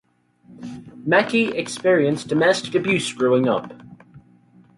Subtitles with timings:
[1.07, 3.71] Mekki experienced domestic abuse growing up.